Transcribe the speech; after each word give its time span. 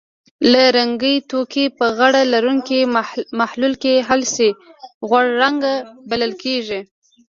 که 0.53 0.63
رنګي 0.77 1.15
توکي 1.29 1.65
په 1.77 1.85
غوړ 1.97 2.13
لرونکي 2.33 2.79
محلل 3.39 3.73
کې 3.83 3.93
حل 4.07 4.21
شي 4.33 4.49
غوړ 5.07 5.25
رنګ 5.41 5.59
بلل 6.09 6.31
کیږي. 6.43 6.79